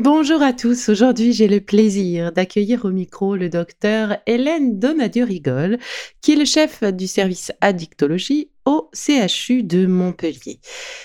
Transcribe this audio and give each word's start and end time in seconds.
Bonjour 0.00 0.42
à 0.42 0.52
tous. 0.52 0.88
Aujourd'hui, 0.88 1.32
j'ai 1.32 1.46
le 1.46 1.60
plaisir 1.60 2.32
d'accueillir 2.32 2.84
au 2.84 2.90
micro 2.90 3.36
le 3.36 3.48
docteur 3.48 4.16
Hélène 4.26 4.80
Donadieu-Rigol, 4.80 5.78
qui 6.20 6.32
est 6.32 6.36
le 6.36 6.44
chef 6.44 6.82
du 6.82 7.06
service 7.06 7.52
addictologie 7.60 8.50
au 8.64 8.90
CHU 8.92 9.62
de 9.62 9.86
Montpellier. 9.86 10.58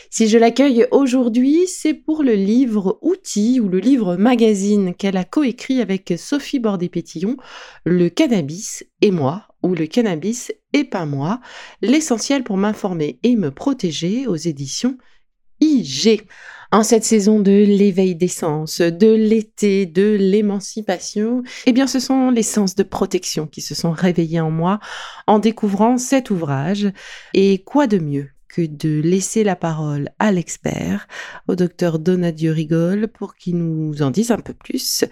Si 0.10 0.28
je 0.28 0.40
l'accueille 0.40 0.88
aujourd'hui, 0.90 1.68
c'est 1.68 1.94
pour 1.94 2.24
le 2.24 2.34
livre 2.34 2.98
outil 3.04 3.60
ou 3.60 3.70
le 3.70 3.78
livre 3.78 4.16
magazine 4.16 4.96
qu'elle 4.96 5.18
a 5.18 5.24
coécrit 5.24 5.82
avec 5.82 6.16
Sophie 6.18 6.60
Bordet-Pétillon, 6.60 7.38
Le 7.86 8.10
cannabis 8.10 8.84
et 9.02 9.12
moi, 9.12 9.44
ou 9.62 9.76
Le 9.76 9.86
cannabis 9.86 10.52
et 10.74 10.84
pas 10.84 11.06
moi, 11.06 11.42
l'essentiel 11.84 12.44
pour 12.44 12.58
m'informer 12.58 13.20
et 13.22 13.36
me 13.36 13.52
protéger 13.52 14.26
aux 14.26 14.36
éditions 14.36 14.98
IG. 15.62 16.26
En 16.72 16.84
cette 16.84 17.04
saison 17.04 17.40
de 17.40 17.52
l'éveil 17.52 18.16
des 18.16 18.28
sens, 18.28 18.80
de 18.80 19.12
l'été, 19.12 19.88
de 19.88 20.16
l'émancipation, 20.20 21.42
eh 21.66 21.74
bien 21.74 21.88
ce 21.88 22.00
sont 22.00 22.30
les 22.30 22.44
sens 22.44 22.76
de 22.76 22.84
protection 22.84 23.48
qui 23.48 23.62
se 23.62 23.74
sont 23.74 23.92
réveillés 23.92 24.40
en 24.40 24.52
moi 24.52 24.80
en 25.26 25.40
découvrant 25.40 25.98
cet 25.98 26.30
ouvrage. 26.30 26.88
Et 27.34 27.64
quoi 27.64 27.88
de 27.88 27.98
mieux 27.98 28.30
que 28.50 28.62
de 28.66 29.02
laisser 29.02 29.44
la 29.44 29.56
parole 29.56 30.10
à 30.20 30.32
l'expert, 30.32 31.08
au 31.48 31.56
docteur 31.56 31.98
Donadieu 31.98 32.52
Rigol, 32.52 33.08
pour 33.08 33.36
qu'il 33.36 33.58
nous 33.58 34.02
en 34.02 34.12
dise 34.12 34.32
un 34.32 34.40
peu 34.40 34.54
plus 34.54 35.06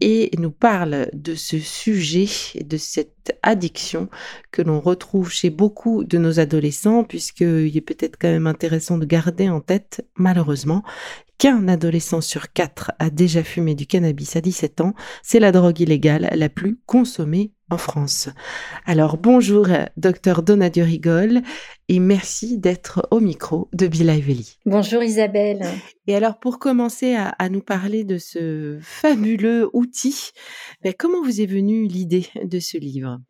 et 0.00 0.30
nous 0.38 0.50
parle 0.50 1.08
de 1.12 1.34
ce 1.34 1.58
sujet, 1.58 2.28
de 2.60 2.76
cette 2.76 3.19
addiction 3.42 4.08
que 4.50 4.62
l'on 4.62 4.80
retrouve 4.80 5.30
chez 5.30 5.50
beaucoup 5.50 6.04
de 6.04 6.18
nos 6.18 6.40
adolescents, 6.40 7.04
puisqu'il 7.04 7.76
est 7.76 7.80
peut-être 7.80 8.16
quand 8.18 8.28
même 8.28 8.46
intéressant 8.46 8.98
de 8.98 9.06
garder 9.06 9.48
en 9.48 9.60
tête, 9.60 10.06
malheureusement, 10.16 10.82
qu'un 11.38 11.68
adolescent 11.68 12.20
sur 12.20 12.52
quatre 12.52 12.92
a 12.98 13.08
déjà 13.08 13.42
fumé 13.42 13.74
du 13.74 13.86
cannabis 13.86 14.36
à 14.36 14.42
17 14.42 14.82
ans. 14.82 14.94
C'est 15.22 15.40
la 15.40 15.52
drogue 15.52 15.80
illégale 15.80 16.28
la 16.34 16.48
plus 16.50 16.78
consommée 16.84 17.52
en 17.70 17.78
France. 17.78 18.28
Alors 18.84 19.16
bonjour, 19.16 19.68
docteur 19.96 20.42
Donadio 20.42 20.84
Rigol, 20.84 21.40
et 21.88 21.98
merci 21.98 22.58
d'être 22.58 23.06
au 23.10 23.20
micro 23.20 23.68
de 23.72 23.86
Bila 23.86 24.16
Eveli. 24.16 24.58
Bonjour 24.66 25.02
Isabelle. 25.02 25.64
Et 26.10 26.16
alors 26.16 26.40
pour 26.40 26.58
commencer 26.58 27.14
à, 27.14 27.48
nous 27.50 27.60
parler 27.60 28.02
de 28.02 28.18
ce 28.18 28.80
fabuleux 28.82 29.70
outil, 29.72 30.30
ben, 30.82 30.92
comment 30.92 31.22
vous 31.22 31.40
est 31.40 31.46
venue 31.46 31.86
l'idée 31.86 32.26
de 32.42 32.58
ce 32.58 32.78
livre? 32.78 33.20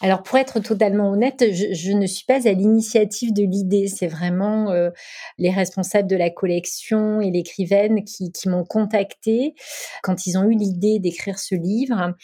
Alors 0.00 0.22
pour 0.22 0.38
être 0.38 0.58
totalement 0.60 1.10
honnête, 1.10 1.44
je, 1.52 1.92
ne 1.92 2.06
suis 2.06 2.24
pas 2.24 2.48
à 2.48 2.52
l'initiative 2.52 3.34
de 3.34 3.42
l'idée. 3.42 3.88
C'est 3.88 4.06
vraiment 4.06 4.70
euh, 4.70 4.88
les 5.36 5.50
responsables 5.50 6.08
de 6.08 6.16
la 6.16 6.30
collection 6.30 7.20
et 7.20 7.30
l'écrivaine 7.30 8.04
qui, 8.04 8.32
m'ont 8.46 8.64
contacté 8.64 9.54
quand 10.02 10.26
ils 10.26 10.38
ont 10.38 10.48
eu 10.48 10.56
l'idée 10.56 10.98
d'écrire 10.98 11.38
ce 11.38 11.54
livre 11.54 12.14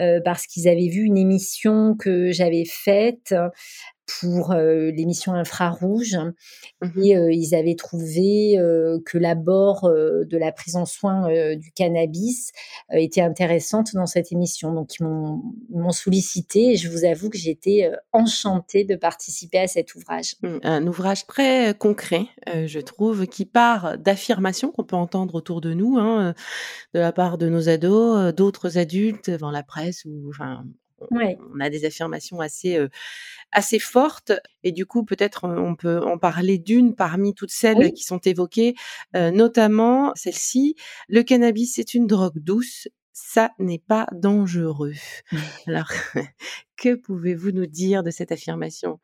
euh, 0.00 0.20
parce 0.24 0.48
qu'ils 0.48 0.66
avaient 0.66 0.88
vu 0.88 1.02
une 1.02 1.16
émission 1.16 1.94
que 1.96 2.32
j'avais 2.32 2.64
faite 2.64 3.32
pour 4.20 4.54
l'émission 4.54 5.34
Infrarouge. 5.34 6.16
Mmh 6.80 7.02
et 7.02 7.14
ils 7.34 7.54
avaient 7.54 7.74
trouvé 7.74 8.56
que 9.06 9.18
l'abord 9.18 9.90
de 9.90 10.36
la 10.36 10.52
prise 10.52 10.76
en 10.76 10.84
soin 10.84 11.28
du 11.56 11.72
cannabis 11.72 12.52
était 12.92 13.20
intéressante 13.20 13.94
dans 13.94 14.06
cette 14.06 14.32
émission. 14.32 14.72
Donc, 14.72 14.90
ils 14.98 15.04
m'ont 15.04 15.90
sollicité 15.90 16.72
et 16.72 16.76
je 16.76 16.88
vous 16.88 17.04
avoue 17.04 17.30
que 17.30 17.38
j'étais 17.38 17.90
enchantée 18.12 18.84
de 18.84 18.94
participer 18.96 19.58
à 19.58 19.66
cet 19.66 19.94
ouvrage. 19.94 20.36
Mmh, 20.42 20.58
un 20.62 20.86
ouvrage 20.86 21.26
très 21.26 21.74
concret, 21.74 22.26
je 22.46 22.80
trouve, 22.80 23.26
qui 23.26 23.44
part 23.44 23.98
d'affirmations 23.98 24.70
qu'on 24.70 24.84
peut 24.84 24.96
entendre 24.96 25.34
autour 25.34 25.60
de 25.60 25.74
nous, 25.74 25.98
hein, 25.98 26.34
de 26.94 27.00
la 27.00 27.12
part 27.12 27.38
de 27.38 27.48
nos 27.48 27.68
ados, 27.68 28.34
d'autres 28.34 28.78
adultes, 28.78 29.30
dans 29.30 29.50
la 29.50 29.62
presse 29.62 30.04
ou 30.04 30.28
enfin, 30.28 30.64
on 31.10 31.60
a 31.60 31.70
des 31.70 31.84
affirmations 31.84 32.40
assez 32.40 32.78
assez 33.52 33.78
fortes 33.78 34.32
et 34.64 34.72
du 34.72 34.86
coup 34.86 35.04
peut-être 35.04 35.46
on 35.46 35.74
peut 35.74 36.00
en 36.00 36.18
parler 36.18 36.58
d'une 36.58 36.94
parmi 36.94 37.34
toutes 37.34 37.50
celles 37.50 37.92
qui 37.92 38.02
sont 38.02 38.18
évoquées, 38.18 38.74
notamment 39.14 40.12
celle-ci 40.14 40.76
le 41.08 41.22
cannabis 41.22 41.74
c'est 41.74 41.94
une 41.94 42.06
drogue 42.06 42.38
douce, 42.38 42.88
ça 43.12 43.50
n'est 43.58 43.78
pas 43.78 44.06
dangereux. 44.12 44.94
Alors 45.66 45.90
que 46.76 46.94
pouvez-vous 46.94 47.52
nous 47.52 47.66
dire 47.66 48.02
de 48.02 48.10
cette 48.10 48.32
affirmation? 48.32 48.98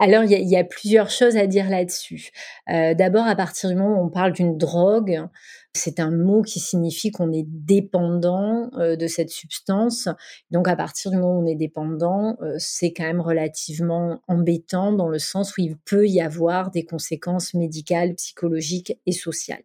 Alors, 0.00 0.24
il 0.24 0.32
y, 0.32 0.56
a 0.56 0.64
plusieurs 0.64 1.08
choses 1.08 1.36
à 1.36 1.46
dire 1.46 1.70
là-dessus. 1.70 2.30
D'abord, 2.66 3.26
à 3.26 3.36
partir 3.36 3.70
du 3.70 3.76
moment 3.76 4.00
où 4.00 4.06
on 4.06 4.10
parle 4.10 4.32
d'une 4.32 4.58
drogue, 4.58 5.28
c'est 5.76 5.98
un 5.98 6.10
mot 6.10 6.42
qui 6.42 6.60
signifie 6.60 7.10
qu'on 7.10 7.32
est 7.32 7.46
dépendant 7.46 8.70
euh, 8.78 8.94
de 8.94 9.06
cette 9.08 9.30
substance. 9.30 10.08
Donc 10.50 10.68
à 10.68 10.76
partir 10.76 11.10
du 11.10 11.16
moment 11.16 11.38
où 11.38 11.42
on 11.42 11.46
est 11.46 11.56
dépendant, 11.56 12.36
euh, 12.42 12.54
c'est 12.58 12.92
quand 12.92 13.04
même 13.04 13.20
relativement 13.20 14.20
embêtant 14.28 14.92
dans 14.92 15.08
le 15.08 15.18
sens 15.18 15.56
où 15.56 15.60
il 15.60 15.76
peut 15.76 16.06
y 16.06 16.20
avoir 16.20 16.70
des 16.70 16.84
conséquences 16.84 17.54
médicales, 17.54 18.14
psychologiques 18.14 18.98
et 19.06 19.12
sociales. 19.12 19.64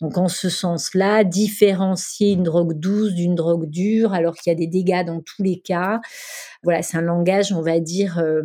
Donc 0.00 0.18
en 0.18 0.28
ce 0.28 0.48
sens-là, 0.48 1.22
différencier 1.22 2.32
une 2.32 2.42
drogue 2.42 2.74
douce 2.74 3.14
d'une 3.14 3.36
drogue 3.36 3.70
dure 3.70 4.14
alors 4.14 4.34
qu'il 4.34 4.52
y 4.52 4.54
a 4.54 4.58
des 4.58 4.66
dégâts 4.66 5.04
dans 5.04 5.20
tous 5.20 5.42
les 5.42 5.60
cas, 5.60 6.00
voilà, 6.64 6.82
c'est 6.82 6.96
un 6.96 7.02
langage, 7.02 7.52
on 7.52 7.62
va 7.62 7.78
dire, 7.78 8.18
euh, 8.18 8.42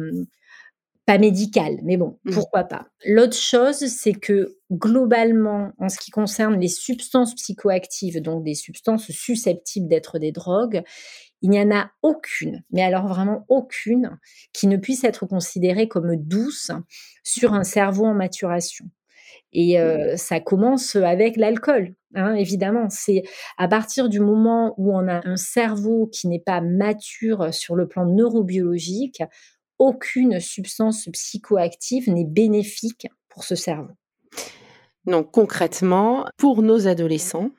pas 1.12 1.18
médical, 1.18 1.78
mais 1.84 1.98
bon, 1.98 2.18
mmh. 2.24 2.32
pourquoi 2.32 2.64
pas. 2.64 2.88
L'autre 3.06 3.36
chose, 3.36 3.86
c'est 3.88 4.14
que 4.14 4.56
globalement, 4.72 5.74
en 5.78 5.90
ce 5.90 5.98
qui 5.98 6.10
concerne 6.10 6.58
les 6.58 6.70
substances 6.70 7.36
psychoactives, 7.36 8.22
donc 8.22 8.46
des 8.46 8.56
substances 8.56 9.12
susceptibles 9.12 9.90
d'être 9.90 10.20
des 10.20 10.32
drogues, 10.32 10.84
il 11.42 11.50
n'y 11.50 11.60
en 11.60 11.70
a 11.70 11.92
aucune, 12.02 12.64
mais 12.72 12.82
alors 12.82 13.08
vraiment 13.08 13.44
aucune, 13.50 14.18
qui 14.54 14.68
ne 14.68 14.78
puisse 14.78 15.04
être 15.04 15.26
considérée 15.26 15.90
comme 15.90 16.16
douce 16.16 16.72
sur 17.24 17.54
un 17.54 17.66
cerveau 17.66 18.06
en 18.06 18.14
maturation. 18.14 18.86
Et 19.52 19.82
euh, 19.82 20.16
ça 20.16 20.40
commence 20.40 20.96
avec 20.96 21.36
l'alcool, 21.36 21.94
hein, 22.16 22.36
évidemment. 22.36 22.88
C'est 22.90 23.24
à 23.58 23.68
partir 23.68 24.08
du 24.08 24.22
moment 24.22 24.76
où 24.78 24.96
on 24.96 25.10
a 25.10 25.28
un 25.28 25.36
cerveau 25.36 26.08
qui 26.08 26.30
n'est 26.30 26.40
pas 26.40 26.62
mature 26.62 27.54
sur 27.54 27.76
le 27.76 27.86
plan 27.86 28.06
neurobiologique, 28.06 29.22
aucune 29.82 30.40
substance 30.40 31.10
psychoactive 31.12 32.08
n'est 32.08 32.24
bénéfique 32.24 33.08
pour 33.30 33.44
ce 33.44 33.56
cerveau. 33.56 33.94
Donc 35.08 35.32
concrètement, 35.32 36.26
pour 36.38 36.62
nos 36.62 36.88
adolescents 36.88 37.50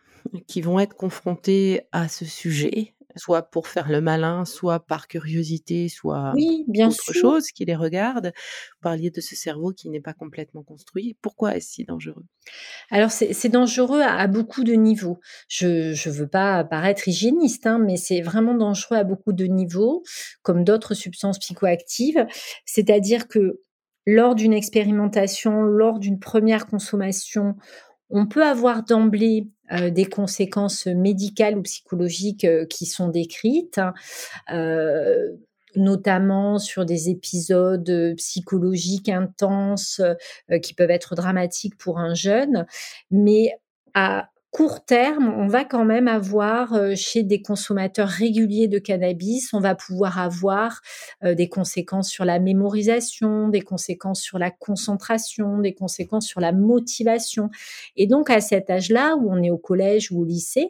qui 0.46 0.60
vont 0.60 0.78
être 0.78 0.94
confrontés 0.94 1.80
à 1.90 2.06
ce 2.06 2.24
sujet, 2.24 2.94
soit 3.16 3.42
pour 3.42 3.68
faire 3.68 3.88
le 3.88 4.00
malin, 4.00 4.44
soit 4.44 4.80
par 4.80 5.08
curiosité, 5.08 5.88
soit 5.88 6.32
oui, 6.34 6.64
bien 6.68 6.88
autre 6.88 7.12
chose 7.12 7.48
qui 7.48 7.64
les 7.64 7.76
regarde. 7.76 8.26
Vous 8.26 8.80
parliez 8.82 9.10
de 9.10 9.20
ce 9.20 9.36
cerveau 9.36 9.72
qui 9.72 9.88
n'est 9.90 10.00
pas 10.00 10.14
complètement 10.14 10.62
construit. 10.62 11.16
Pourquoi 11.22 11.56
est-ce 11.56 11.72
si 11.72 11.84
dangereux? 11.84 12.24
Alors 12.90 13.10
c'est 13.10 13.48
dangereux 13.48 14.00
à, 14.02 14.26
beaucoup 14.26 14.64
de 14.64 14.74
niveaux. 14.74 15.20
Je 15.48 15.90
ne 16.08 16.14
veux 16.14 16.28
pas 16.28 16.64
paraître 16.64 17.08
hygiéniste, 17.08 17.66
hein, 17.66 17.78
mais 17.78 17.96
c'est 17.96 18.20
vraiment 18.20 18.54
dangereux 18.54 18.96
à 18.96 19.04
beaucoup 19.04 19.32
de 19.32 19.44
niveaux, 19.44 20.02
comme 20.42 20.64
d'autres 20.64 20.94
substances 20.94 21.38
psychoactives. 21.38 22.26
C'est-à-dire 22.64 23.28
que 23.28 23.60
lors 24.06 24.34
d'une 24.34 24.52
expérimentation, 24.52 25.62
lors 25.62 25.98
d'une 25.98 26.18
première 26.18 26.66
consommation, 26.66 27.56
on 28.10 28.26
peut 28.26 28.44
avoir 28.44 28.84
d'emblée 28.84 29.48
euh, 29.72 29.90
des 29.90 30.04
conséquences 30.04 30.86
médicales 30.86 31.56
ou 31.56 31.62
psychologiques 31.62 32.44
euh, 32.44 32.66
qui 32.66 32.86
sont 32.86 33.08
décrites, 33.08 33.80
euh, 34.52 35.30
notamment 35.76 36.58
sur 36.58 36.84
des 36.84 37.08
épisodes 37.08 38.14
psychologiques 38.16 39.08
intenses 39.08 40.02
qui 40.62 40.74
peuvent 40.74 40.90
être 40.90 41.14
dramatiques 41.14 41.78
pour 41.78 41.98
un 41.98 42.12
jeune, 42.12 42.66
mais 43.10 43.52
à 43.94 44.28
court 44.52 44.84
terme, 44.84 45.32
on 45.34 45.46
va 45.46 45.64
quand 45.64 45.86
même 45.86 46.06
avoir 46.06 46.74
euh, 46.74 46.92
chez 46.94 47.22
des 47.22 47.40
consommateurs 47.40 48.08
réguliers 48.08 48.68
de 48.68 48.78
cannabis, 48.78 49.54
on 49.54 49.60
va 49.60 49.74
pouvoir 49.74 50.18
avoir 50.18 50.82
euh, 51.24 51.34
des 51.34 51.48
conséquences 51.48 52.10
sur 52.10 52.26
la 52.26 52.38
mémorisation, 52.38 53.48
des 53.48 53.62
conséquences 53.62 54.20
sur 54.20 54.38
la 54.38 54.50
concentration, 54.50 55.58
des 55.58 55.72
conséquences 55.72 56.26
sur 56.26 56.40
la 56.40 56.52
motivation. 56.52 57.48
Et 57.96 58.06
donc 58.06 58.28
à 58.28 58.42
cet 58.42 58.68
âge-là, 58.68 59.16
où 59.16 59.32
on 59.32 59.42
est 59.42 59.50
au 59.50 59.56
collège 59.56 60.12
ou 60.12 60.20
au 60.20 60.24
lycée, 60.24 60.68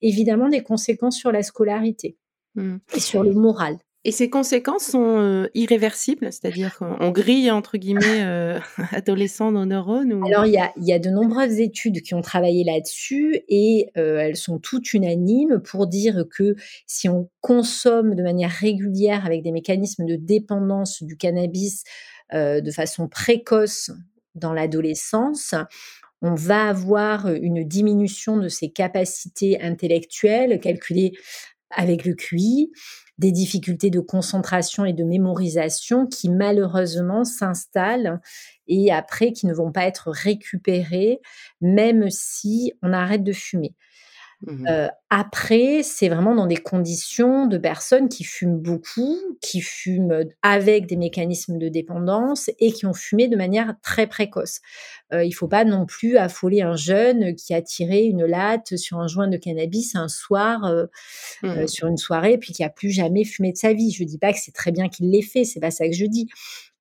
évidemment 0.00 0.48
des 0.48 0.62
conséquences 0.62 1.16
sur 1.16 1.32
la 1.32 1.42
scolarité 1.42 2.16
mmh. 2.54 2.76
et 2.94 3.00
sur 3.00 3.24
le 3.24 3.32
moral. 3.32 3.78
Et 4.06 4.12
ces 4.12 4.28
conséquences 4.28 4.84
sont 4.84 5.18
euh, 5.18 5.48
irréversibles, 5.54 6.30
c'est-à-dire 6.30 6.76
qu'on 6.76 7.10
grille 7.10 7.50
entre 7.50 7.78
guillemets 7.78 8.22
euh, 8.22 8.58
adolescents 8.92 9.50
nos 9.50 9.64
neurones. 9.64 10.22
Alors 10.26 10.44
il 10.44 10.52
y 10.52 10.58
a, 10.58 10.72
y 10.76 10.92
a, 10.92 10.98
de 10.98 11.08
nombreuses 11.08 11.58
études 11.58 12.02
qui 12.02 12.12
ont 12.12 12.20
travaillé 12.20 12.64
là-dessus 12.64 13.40
et 13.48 13.90
euh, 13.96 14.18
elles 14.18 14.36
sont 14.36 14.58
toutes 14.58 14.92
unanimes 14.92 15.58
pour 15.64 15.86
dire 15.86 16.24
que 16.30 16.54
si 16.86 17.08
on 17.08 17.30
consomme 17.40 18.14
de 18.14 18.22
manière 18.22 18.50
régulière 18.50 19.24
avec 19.24 19.42
des 19.42 19.52
mécanismes 19.52 20.04
de 20.04 20.16
dépendance 20.16 21.02
du 21.02 21.16
cannabis 21.16 21.84
de 22.32 22.70
façon 22.72 23.06
précoce 23.06 23.92
dans 24.34 24.52
l'adolescence, 24.52 25.54
on 26.20 26.34
va 26.34 26.68
avoir 26.68 27.28
une 27.28 27.62
diminution 27.62 28.38
de 28.38 28.48
ses 28.48 28.70
capacités 28.70 29.60
intellectuelles 29.60 30.58
calculées 30.58 31.12
avec 31.70 32.04
le 32.04 32.14
QI 32.14 32.72
des 33.18 33.32
difficultés 33.32 33.90
de 33.90 34.00
concentration 34.00 34.84
et 34.84 34.92
de 34.92 35.04
mémorisation 35.04 36.06
qui 36.06 36.28
malheureusement 36.28 37.24
s'installent 37.24 38.20
et 38.66 38.92
après 38.92 39.32
qui 39.32 39.46
ne 39.46 39.54
vont 39.54 39.72
pas 39.72 39.84
être 39.84 40.10
récupérées 40.10 41.20
même 41.60 42.10
si 42.10 42.72
on 42.82 42.92
arrête 42.92 43.22
de 43.22 43.32
fumer. 43.32 43.74
Mmh 44.46 44.66
euh, 44.68 44.88
après, 45.10 45.82
c'est 45.84 46.08
vraiment 46.08 46.34
dans 46.34 46.46
des 46.46 46.56
conditions 46.56 47.46
de 47.46 47.56
personnes 47.56 48.08
qui 48.08 48.24
fument 48.24 48.58
beaucoup, 48.58 49.16
qui 49.40 49.60
fument 49.60 50.24
avec 50.42 50.86
des 50.86 50.96
mécanismes 50.96 51.56
de 51.56 51.68
dépendance 51.68 52.50
et 52.58 52.72
qui 52.72 52.84
ont 52.84 52.94
fumé 52.94 53.28
de 53.28 53.36
manière 53.36 53.76
très 53.80 54.08
précoce. 54.08 54.60
Euh, 55.12 55.22
il 55.22 55.28
ne 55.28 55.34
faut 55.34 55.46
pas 55.46 55.64
non 55.64 55.86
plus 55.86 56.16
affoler 56.16 56.62
un 56.62 56.74
jeune 56.74 57.36
qui 57.36 57.54
a 57.54 57.62
tiré 57.62 58.04
une 58.04 58.24
latte 58.24 58.76
sur 58.76 58.98
un 58.98 59.06
joint 59.06 59.28
de 59.28 59.36
cannabis 59.36 59.94
un 59.94 60.08
soir 60.08 60.64
euh, 60.64 60.86
mmh 61.42 61.68
sur 61.68 61.86
une 61.86 61.96
soirée 61.96 62.36
puis 62.36 62.52
qui 62.52 62.64
a 62.64 62.68
plus 62.68 62.90
jamais 62.90 63.24
fumé 63.24 63.52
de 63.52 63.56
sa 63.56 63.72
vie. 63.72 63.92
Je 63.92 64.02
ne 64.02 64.08
dis 64.08 64.18
pas 64.18 64.32
que 64.32 64.38
c'est 64.40 64.52
très 64.52 64.72
bien 64.72 64.88
qu'il 64.88 65.10
l'ait 65.10 65.22
fait, 65.22 65.44
c'est 65.44 65.60
pas 65.60 65.70
ça 65.70 65.86
que 65.86 65.94
je 65.94 66.06
dis, 66.06 66.28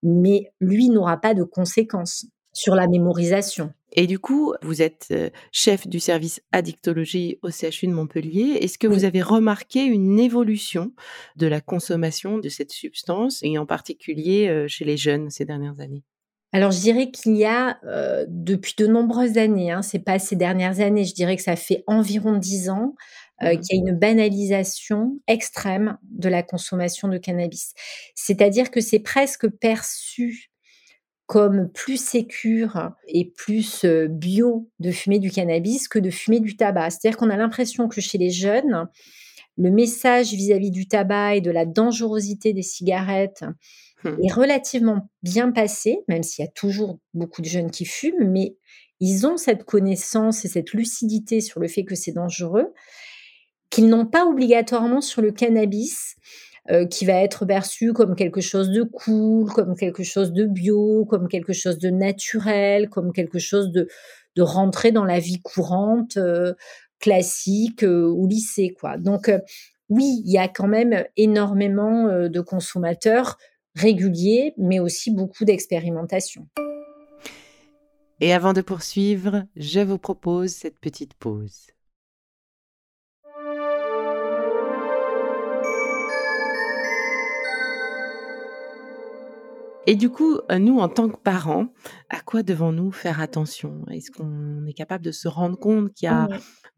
mais 0.01 0.51
lui 0.59 0.89
n'aura 0.89 1.17
pas 1.17 1.33
de 1.33 1.43
conséquences 1.43 2.25
sur 2.51 2.75
la 2.75 2.87
mémorisation. 2.87 3.73
Et 3.95 4.07
du 4.07 4.17
coup, 4.17 4.53
vous 4.63 4.81
êtes 4.81 5.07
euh, 5.11 5.29
chef 5.51 5.87
du 5.87 5.99
service 5.99 6.41
addictologie 6.51 7.37
au 7.43 7.51
CHU 7.51 7.87
de 7.87 7.93
Montpellier. 7.93 8.57
Est-ce 8.61 8.79
que 8.79 8.87
vous 8.87 9.05
avez 9.05 9.21
remarqué 9.21 9.83
une 9.83 10.19
évolution 10.19 10.91
de 11.35 11.45
la 11.45 11.61
consommation 11.61 12.39
de 12.39 12.49
cette 12.49 12.71
substance, 12.71 13.39
et 13.43 13.57
en 13.57 13.67
particulier 13.67 14.47
euh, 14.49 14.67
chez 14.67 14.83
les 14.83 14.97
jeunes 14.97 15.29
ces 15.29 15.45
dernières 15.45 15.79
années? 15.79 16.03
Alors, 16.53 16.71
je 16.71 16.79
dirais 16.79 17.11
qu'il 17.11 17.35
y 17.35 17.45
a 17.45 17.79
euh, 17.85 18.25
depuis 18.29 18.73
de 18.77 18.87
nombreuses 18.87 19.37
années, 19.37 19.71
hein, 19.71 19.81
c'est 19.81 20.03
pas 20.03 20.19
ces 20.19 20.35
dernières 20.35 20.79
années, 20.79 21.05
je 21.05 21.13
dirais 21.13 21.35
que 21.35 21.41
ça 21.43 21.55
fait 21.55 21.83
environ 21.87 22.37
dix 22.37 22.69
ans 22.69 22.95
mmh 23.41 23.57
qu'il 23.59 23.75
y 23.75 23.79
a 23.79 23.91
une 23.91 23.97
banalisation 23.97 25.19
extrême 25.27 25.97
de 26.11 26.29
la 26.29 26.43
consommation 26.43 27.09
de 27.09 27.17
cannabis. 27.17 27.73
C'est-à-dire 28.15 28.71
que 28.71 28.79
c'est 28.79 28.99
presque 28.99 29.49
perçu 29.49 30.52
comme 31.25 31.69
plus 31.71 31.97
sécure 31.97 32.91
et 33.07 33.31
plus 33.31 33.85
bio 33.85 34.69
de 34.79 34.91
fumer 34.91 35.19
du 35.19 35.31
cannabis 35.31 35.87
que 35.87 35.99
de 35.99 36.09
fumer 36.09 36.39
du 36.39 36.57
tabac. 36.57 36.91
C'est-à-dire 36.91 37.17
qu'on 37.17 37.29
a 37.29 37.37
l'impression 37.37 37.87
que 37.87 38.01
chez 38.01 38.17
les 38.17 38.29
jeunes, 38.29 38.87
le 39.57 39.71
message 39.71 40.33
vis-à-vis 40.33 40.71
du 40.71 40.87
tabac 40.87 41.35
et 41.35 41.41
de 41.41 41.51
la 41.51 41.65
dangerosité 41.65 42.53
des 42.53 42.61
cigarettes 42.61 43.43
mmh. 44.03 44.09
est 44.23 44.33
relativement 44.33 45.09
bien 45.21 45.51
passé, 45.51 45.99
même 46.07 46.23
s'il 46.23 46.43
y 46.43 46.47
a 46.47 46.51
toujours 46.51 46.99
beaucoup 47.13 47.41
de 47.41 47.47
jeunes 47.47 47.71
qui 47.71 47.85
fument, 47.85 48.29
mais 48.29 48.57
ils 48.99 49.27
ont 49.27 49.37
cette 49.37 49.63
connaissance 49.63 50.45
et 50.45 50.47
cette 50.47 50.71
lucidité 50.73 51.41
sur 51.41 51.59
le 51.59 51.67
fait 51.67 51.83
que 51.83 51.95
c'est 51.95 52.13
dangereux, 52.13 52.73
qu'ils 53.69 53.87
n'ont 53.87 54.05
pas 54.05 54.25
obligatoirement 54.25 55.01
sur 55.01 55.21
le 55.21 55.31
cannabis, 55.31 56.15
euh, 56.71 56.85
qui 56.85 57.03
va 57.03 57.15
être 57.15 57.45
perçu 57.45 57.91
comme 57.91 58.15
quelque 58.15 58.39
chose 58.39 58.69
de 58.69 58.83
cool, 58.83 59.51
comme 59.51 59.75
quelque 59.75 60.03
chose 60.03 60.31
de 60.31 60.45
bio, 60.45 61.05
comme 61.05 61.27
quelque 61.27 61.51
chose 61.51 61.77
de 61.77 61.89
naturel, 61.89 62.89
comme 62.89 63.11
quelque 63.11 63.37
chose 63.37 63.69
de, 63.71 63.89
de 64.37 64.41
rentrer 64.41 64.93
dans 64.93 65.03
la 65.03 65.19
vie 65.19 65.41
courante, 65.41 66.15
euh, 66.15 66.53
classique 66.99 67.83
euh, 67.83 68.07
ou 68.07 68.27
lycée. 68.27 68.73
Quoi. 68.79 68.97
Donc 68.97 69.29
oui, 69.89 70.21
il 70.25 70.31
y 70.31 70.37
a 70.37 70.47
quand 70.47 70.67
même 70.67 71.03
énormément 71.17 72.29
de 72.29 72.39
consommateurs 72.39 73.37
réguliers, 73.75 74.53
mais 74.57 74.79
aussi 74.79 75.11
beaucoup 75.11 75.43
d'expérimentation. 75.43 76.47
Et 78.21 78.31
avant 78.31 78.53
de 78.53 78.61
poursuivre, 78.61 79.43
je 79.57 79.81
vous 79.81 79.97
propose 79.97 80.51
cette 80.51 80.79
petite 80.79 81.13
pause. 81.15 81.73
Et 89.85 89.95
du 89.95 90.09
coup, 90.09 90.39
euh, 90.49 90.59
nous, 90.59 90.79
en 90.79 90.87
tant 90.87 91.09
que 91.09 91.17
parents, 91.17 91.67
à 92.09 92.21
quoi 92.21 92.41
devons-nous 92.41 92.91
faire 92.91 93.19
attention? 93.19 93.83
Est-ce 93.91 94.11
qu'on 94.11 94.65
est 94.65 94.73
capable 94.73 95.03
de 95.03 95.11
se 95.11 95.27
rendre 95.27 95.57
compte 95.57 95.93
qu'il 95.93 96.05
y 96.05 96.09
a 96.09 96.29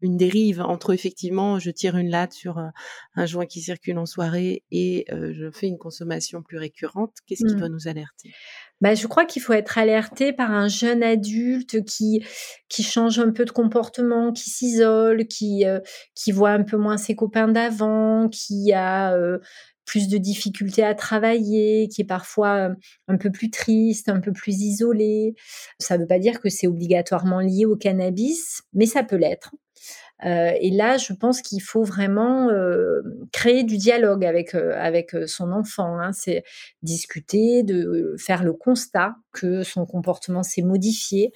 une 0.02 0.16
dérive 0.16 0.60
entre 0.60 0.92
effectivement, 0.92 1.58
je 1.58 1.70
tire 1.70 1.96
une 1.96 2.10
latte 2.10 2.32
sur 2.32 2.58
un, 2.58 3.26
joint 3.26 3.46
qui 3.46 3.60
circule 3.60 3.98
en 3.98 4.06
soirée 4.06 4.64
et 4.70 5.06
euh, 5.12 5.32
je 5.32 5.50
fais 5.50 5.68
une 5.68 5.78
consommation 5.78 6.42
plus 6.42 6.58
récurrente? 6.58 7.12
Qu'est-ce 7.26 7.44
qui 7.46 7.54
mmh. 7.54 7.58
doit 7.58 7.68
nous 7.68 7.86
alerter? 7.86 8.32
Bah, 8.80 8.94
je 8.94 9.06
crois 9.06 9.24
qu'il 9.24 9.40
faut 9.40 9.54
être 9.54 9.78
alerté 9.78 10.32
par 10.32 10.50
un 10.50 10.68
jeune 10.68 11.02
adulte 11.02 11.84
qui 11.84 12.24
qui 12.68 12.82
change 12.82 13.18
un 13.20 13.30
peu 13.30 13.44
de 13.44 13.52
comportement, 13.52 14.32
qui 14.32 14.50
s'isole, 14.50 15.26
qui 15.26 15.64
euh, 15.64 15.78
qui 16.14 16.32
voit 16.32 16.50
un 16.50 16.64
peu 16.64 16.76
moins 16.76 16.98
ses 16.98 17.14
copains 17.14 17.48
d'avant, 17.48 18.28
qui 18.28 18.72
a 18.74 19.16
plus 19.86 20.08
de 20.08 20.18
difficultés 20.18 20.84
à 20.84 20.94
travailler, 20.94 21.88
qui 21.88 22.02
est 22.02 22.06
parfois 22.06 22.70
un 23.08 23.16
peu 23.16 23.30
plus 23.30 23.50
triste, 23.50 24.08
un 24.08 24.20
peu 24.20 24.32
plus 24.32 24.60
isolé. 24.60 25.34
Ça 25.78 25.96
ne 25.96 26.02
veut 26.02 26.08
pas 26.08 26.18
dire 26.18 26.40
que 26.40 26.50
c'est 26.50 26.66
obligatoirement 26.66 27.40
lié 27.40 27.64
au 27.64 27.76
cannabis, 27.76 28.62
mais 28.74 28.86
ça 28.86 29.02
peut 29.02 29.16
l'être. 29.16 29.52
Euh, 30.24 30.52
et 30.60 30.70
là, 30.70 30.96
je 30.96 31.12
pense 31.12 31.42
qu'il 31.42 31.60
faut 31.62 31.84
vraiment 31.84 32.48
euh, 32.48 33.02
créer 33.32 33.64
du 33.64 33.76
dialogue 33.76 34.24
avec 34.24 34.54
euh, 34.54 34.72
avec 34.76 35.14
son 35.26 35.52
enfant. 35.52 35.98
Hein. 35.98 36.12
C'est 36.12 36.42
discuter, 36.82 37.62
de 37.62 38.14
faire 38.18 38.42
le 38.42 38.54
constat 38.54 39.16
que 39.32 39.62
son 39.62 39.84
comportement 39.84 40.42
s'est 40.42 40.62
modifié, 40.62 41.32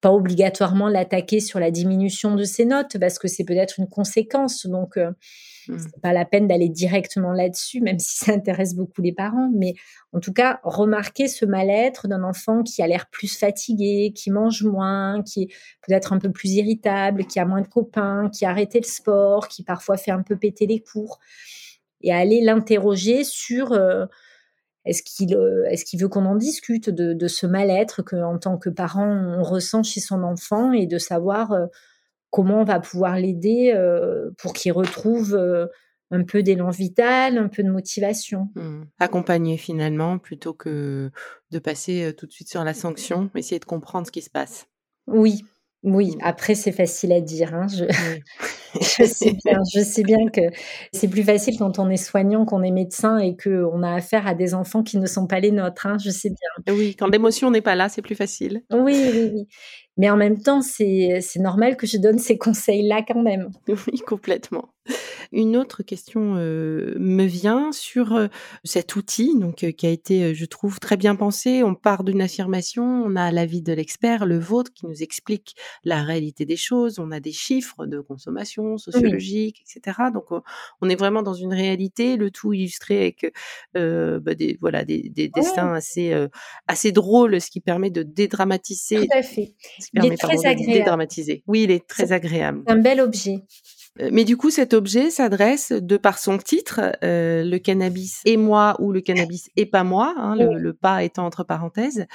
pas 0.00 0.12
obligatoirement 0.12 0.88
l'attaquer 0.88 1.40
sur 1.40 1.60
la 1.60 1.70
diminution 1.70 2.34
de 2.34 2.44
ses 2.44 2.64
notes 2.64 2.98
parce 2.98 3.18
que 3.18 3.28
c'est 3.28 3.44
peut-être 3.44 3.78
une 3.78 3.88
conséquence. 3.88 4.66
Donc, 4.66 4.96
euh, 4.96 5.12
mmh. 5.68 5.78
c'est 5.78 6.00
pas 6.00 6.12
la 6.12 6.24
peine 6.24 6.46
d'aller 6.46 6.68
directement 6.68 7.32
là-dessus, 7.32 7.80
même 7.80 7.98
si 7.98 8.18
ça 8.24 8.32
intéresse 8.32 8.74
beaucoup 8.74 9.02
les 9.02 9.12
parents. 9.12 9.50
Mais 9.54 9.74
en 10.12 10.20
tout 10.20 10.32
cas, 10.32 10.60
remarquer 10.62 11.28
ce 11.28 11.44
mal-être 11.44 12.08
d'un 12.08 12.22
enfant 12.22 12.62
qui 12.62 12.82
a 12.82 12.86
l'air 12.86 13.06
plus 13.10 13.36
fatigué, 13.38 14.12
qui 14.14 14.30
mange 14.30 14.62
moins, 14.64 15.22
qui 15.22 15.42
est 15.42 15.48
peut-être 15.86 16.12
un 16.12 16.18
peu 16.18 16.30
plus 16.30 16.52
irritable, 16.52 17.26
qui 17.26 17.38
a 17.38 17.44
moins 17.44 17.62
de 17.62 17.68
copains, 17.68 18.30
qui 18.30 18.44
a 18.44 18.50
arrêté 18.50 18.80
le 18.80 18.86
sport, 18.86 19.48
qui 19.48 19.62
parfois 19.62 19.96
fait 19.96 20.10
un 20.10 20.22
peu 20.22 20.36
péter 20.36 20.66
les 20.66 20.80
cours, 20.80 21.18
et 22.02 22.12
aller 22.12 22.40
l'interroger 22.40 23.24
sur 23.24 23.72
euh, 23.72 24.06
est-ce 24.86 25.02
qu'il 25.02 25.34
euh, 25.34 25.64
est 25.68 26.00
veut 26.00 26.08
qu'on 26.08 26.24
en 26.24 26.36
discute 26.36 26.88
de, 26.88 27.28
ce 27.28 27.46
mal-être 27.46 28.02
qu'en 28.02 28.38
tant 28.38 28.56
que 28.56 28.70
parent 28.70 29.06
on 29.06 29.42
ressent 29.42 29.82
chez 29.82 30.00
son 30.00 30.22
enfant 30.22 30.72
et 30.72 30.86
de 30.86 30.98
savoir 30.98 31.52
euh, 31.52 31.66
comment 32.30 32.60
on 32.60 32.64
va 32.64 32.80
pouvoir 32.80 33.16
l'aider 33.16 33.72
euh, 33.74 34.30
pour 34.38 34.52
qu'il 34.52 34.72
retrouve 34.72 35.38
un 36.10 36.22
peu 36.24 36.42
d'élan 36.42 36.70
vital, 36.70 37.36
un 37.38 37.48
peu 37.48 37.62
de 37.62 37.70
motivation. 37.70 38.48
Mmh. 38.54 38.82
Accompagner 39.00 39.56
finalement 39.56 40.18
plutôt 40.18 40.54
que 40.54 41.10
de 41.50 41.58
passer 41.58 42.14
tout 42.16 42.26
de 42.26 42.32
suite 42.32 42.48
sur 42.48 42.62
la 42.64 42.74
sanction, 42.74 43.30
essayer 43.34 43.58
de 43.58 43.64
comprendre 43.64 44.06
ce 44.06 44.12
qui 44.12 44.22
se 44.22 44.30
passe. 44.30 44.66
Oui, 45.06 45.44
Oui, 45.82 46.16
Mmh. 46.16 46.20
après 46.22 46.54
c'est 46.54 46.72
facile 46.72 47.12
à 47.12 47.20
dire, 47.20 47.54
hein, 47.54 47.66
je 47.68 47.84
je 48.80 49.04
sais 49.04 49.32
bien 49.44 49.58
je 49.74 49.80
sais 49.80 50.02
bien 50.02 50.28
que 50.32 50.40
c'est 50.92 51.08
plus 51.08 51.22
facile 51.22 51.56
quand 51.58 51.78
on 51.78 51.88
est 51.90 51.96
soignant, 51.96 52.44
qu'on 52.44 52.62
est 52.62 52.70
médecin 52.70 53.18
et 53.18 53.36
qu'on 53.36 53.82
a 53.82 53.94
affaire 53.94 54.26
à 54.26 54.34
des 54.34 54.54
enfants 54.54 54.82
qui 54.82 54.98
ne 54.98 55.06
sont 55.06 55.26
pas 55.26 55.40
les 55.40 55.50
nôtres, 55.50 55.86
hein, 55.86 55.96
je 56.02 56.10
sais 56.10 56.30
bien. 56.30 56.74
Oui, 56.74 56.96
quand 56.96 57.08
l'émotion 57.08 57.50
n'est 57.50 57.60
pas 57.60 57.74
là, 57.74 57.88
c'est 57.88 58.02
plus 58.02 58.14
facile. 58.14 58.62
Oui, 58.72 58.94
oui, 59.12 59.30
oui. 59.34 59.48
Mais 59.96 60.10
en 60.10 60.16
même 60.16 60.40
temps, 60.40 60.60
c'est 60.60 61.20
c'est 61.22 61.40
normal 61.40 61.76
que 61.76 61.86
je 61.86 61.96
donne 61.96 62.18
ces 62.18 62.36
conseils-là 62.38 63.02
quand 63.06 63.22
même. 63.22 63.50
Oui, 63.68 63.98
complètement. 64.06 64.68
Une 65.32 65.56
autre 65.56 65.82
question, 65.82 66.34
me 66.34 67.24
vient 67.24 67.72
sur, 67.72 68.28
cet 68.64 68.96
outil 68.96 69.38
donc 69.38 69.56
qui 69.72 69.86
a 69.86 69.90
été, 69.90 70.34
je 70.34 70.44
trouve 70.44 70.78
très 70.80 70.96
bien 70.96 71.16
pensé. 71.16 71.62
On 71.62 71.74
part 71.74 72.04
d'une 72.04 72.20
affirmation, 72.22 72.84
on 73.04 73.16
a 73.16 73.30
l'avis 73.32 73.62
de 73.62 73.72
l'expert, 73.72 74.26
le 74.26 74.38
vôtre, 74.38 74.72
qui 74.72 74.86
nous 74.86 75.02
explique 75.02 75.54
la 75.84 76.02
réalité 76.02 76.44
des 76.44 76.56
choses. 76.56 76.98
On 76.98 77.10
a 77.10 77.20
des 77.20 77.32
chiffres 77.32 77.86
de 77.86 78.00
consommation 78.00 78.74
Oui. 78.74 78.78
sociologiques 78.80 79.60
et 79.60 79.64
cetera. 79.66 80.10
Donc 80.10 80.24
on 80.80 80.88
est 80.88 80.96
vraiment 80.96 81.22
dans 81.22 81.34
une 81.34 81.52
réalité, 81.54 82.16
le 82.16 82.30
tout 82.30 82.52
illustré 82.52 83.02
avec, 83.02 83.32
bah, 83.74 84.34
des 84.34 84.56
voilà, 84.60 84.84
des 84.84 85.08
des 85.10 85.24
Ouais. 85.34 85.42
dessins 85.42 85.72
assez, 85.74 86.14
assez 86.66 86.92
drôles, 86.92 87.40
ce 87.40 87.50
qui 87.50 87.60
permet 87.60 87.90
de 87.90 88.02
Tout 88.02 88.10
dédramatiser 88.12 89.06
à 89.12 89.22
fait. 89.22 89.54
ce 89.80 89.86
qui 89.86 89.90
Il 89.94 90.00
permet 90.00 90.14
est 90.14 90.20
pardon 90.20 90.36
très 90.36 90.42
de 90.44 90.48
agréable. 90.52 90.72
dédramatiser. 90.78 91.42
Oui, 91.46 91.62
il 91.64 91.70
est 91.70 91.86
très 91.86 92.12
agréable. 92.12 92.62
un 92.66 92.76
bel 92.76 93.00
objet. 93.00 93.44
Heu, 94.00 94.10
mais 94.12 94.24
du 94.24 94.36
coup, 94.36 94.50
cet 94.50 94.74
objet 94.74 95.10
s'adresse, 95.10 95.72
de 95.72 95.96
par 95.96 96.18
son 96.18 96.38
titre, 96.38 96.80
heu, 97.02 97.42
«Le 97.48 97.58
cannabis 97.58 98.20
et 98.24 98.36
moi» 98.36 98.76
ou 98.80 98.92
«Le 98.92 99.00
cannabis 99.00 99.48
et 99.56 99.66
pas 99.66 99.84
moi», 99.84 100.14
hein, 100.18 100.36
le 100.36 100.58
le 100.58 100.72
«pas» 100.74 101.02
étant 101.04 101.24
entre 101.26 101.44
parenthèses, 101.44 102.06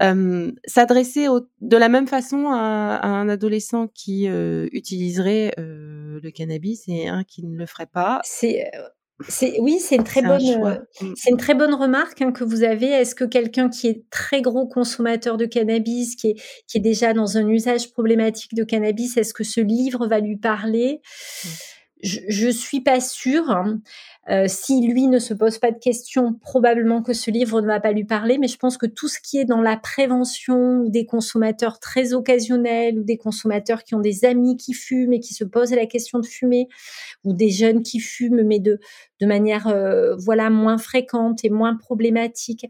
hem, 0.00 0.54
s'adresser 0.66 1.26
de 1.62 1.76
la 1.76 1.88
même 1.88 2.08
façon 2.08 2.48
à 2.50 2.96
à 3.02 3.08
un 3.08 3.28
adolescent 3.28 3.88
qui, 3.88 4.28
heu, 4.28 4.68
utiliserait, 4.72 5.54
heu, 5.58 6.20
le 6.22 6.30
cannabis 6.30 6.84
et 6.88 7.08
un 7.08 7.24
qui 7.24 7.44
ne 7.44 7.56
le 7.58 7.66
ferait 7.66 7.86
pas. 7.86 8.20
C'est, 8.24 8.70
c'est 8.74 8.97
oui, 9.58 9.78
c'est 9.80 9.96
une 9.96 10.04
très 10.04 10.20
C'est 10.20 10.26
bonne, 10.26 10.84
une 11.28 11.36
très 11.36 11.54
bonne 11.54 11.74
remarque, 11.74 12.22
hein, 12.22 12.30
que 12.30 12.44
vous 12.44 12.62
avez. 12.62 12.86
Est-ce 12.86 13.14
que 13.14 13.24
quelqu'un 13.24 13.68
qui 13.68 13.88
est 13.88 14.08
très 14.10 14.42
gros 14.42 14.66
consommateur 14.68 15.36
de 15.36 15.44
cannabis, 15.44 16.14
qui 16.14 16.28
est 16.28 16.42
qui 16.66 16.78
est 16.78 16.80
déjà 16.80 17.12
dans 17.12 17.36
un 17.36 17.48
usage 17.48 17.90
problématique 17.92 18.54
de 18.54 18.64
cannabis, 18.64 19.16
est-ce 19.16 19.34
que 19.34 19.44
ce 19.44 19.60
livre 19.60 20.06
va 20.06 20.20
lui 20.20 20.36
parler? 20.36 21.00
Mmh. 21.44 21.48
Je 22.04 22.20
je 22.28 22.48
suis 22.48 22.80
pas 22.80 23.00
sûre, 23.00 23.50
Heu, 24.30 24.46
si 24.48 24.86
lui 24.86 25.06
ne 25.06 25.18
se 25.18 25.32
pose 25.34 25.58
pas 25.58 25.70
de 25.72 25.78
questions, 25.78 26.34
probablement 26.34 27.02
que 27.02 27.14
ce 27.14 27.30
livre 27.30 27.60
ne 27.62 27.66
va 27.66 27.80
pas 27.80 27.92
lui 27.92 28.04
parler, 28.04 28.38
mais 28.38 28.48
je 28.48 28.58
pense 28.58 28.76
que 28.76 28.86
tout 28.86 29.08
ce 29.08 29.20
qui 29.20 29.38
est 29.38 29.46
dans 29.46 29.62
la 29.62 29.76
prévention 29.78 30.84
des 30.84 31.06
consommateurs 31.06 31.80
très 31.80 32.12
occasionnels 32.12 32.98
ou 32.98 33.04
des 33.04 33.16
consommateurs 33.16 33.84
qui 33.84 33.94
ont 33.94 34.00
des 34.00 34.24
amis 34.26 34.56
qui 34.58 34.74
fument 34.74 35.14
et 35.14 35.20
qui 35.20 35.34
se 35.34 35.44
posent 35.44 35.72
la 35.72 35.86
question 35.86 36.18
de 36.18 36.26
fumer 36.26 36.68
ou 37.24 37.32
des 37.34 37.50
jeunes 37.50 37.82
qui 37.82 38.00
fument, 38.00 38.42
mais 38.44 38.60
de 38.60 38.80
de 39.20 39.26
manière, 39.26 39.68
heu, 39.68 40.16
voilà, 40.18 40.50
moins 40.50 40.78
fréquente 40.78 41.44
et 41.44 41.50
moins 41.50 41.76
problématique. 41.76 42.66